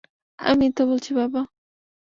[0.39, 1.41] আমি মিথ্যা বলছি, বাবা?